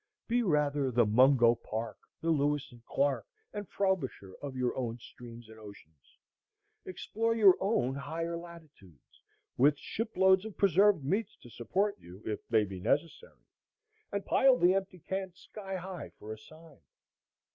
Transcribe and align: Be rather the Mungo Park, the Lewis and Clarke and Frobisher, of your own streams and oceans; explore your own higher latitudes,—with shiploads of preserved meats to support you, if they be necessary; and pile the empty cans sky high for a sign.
Be 0.27 0.41
rather 0.41 0.89
the 0.89 1.05
Mungo 1.05 1.53
Park, 1.53 1.99
the 2.21 2.31
Lewis 2.31 2.71
and 2.71 2.83
Clarke 2.85 3.27
and 3.53 3.69
Frobisher, 3.69 4.33
of 4.41 4.55
your 4.57 4.75
own 4.75 4.97
streams 4.97 5.47
and 5.47 5.59
oceans; 5.59 6.17
explore 6.87 7.35
your 7.35 7.55
own 7.59 7.93
higher 7.93 8.35
latitudes,—with 8.35 9.77
shiploads 9.77 10.43
of 10.43 10.57
preserved 10.57 11.05
meats 11.05 11.37
to 11.43 11.51
support 11.51 11.99
you, 11.99 12.23
if 12.25 12.39
they 12.47 12.63
be 12.65 12.79
necessary; 12.79 13.45
and 14.11 14.25
pile 14.25 14.57
the 14.57 14.73
empty 14.73 14.97
cans 14.97 15.37
sky 15.37 15.75
high 15.75 16.09
for 16.17 16.33
a 16.33 16.37
sign. 16.39 16.79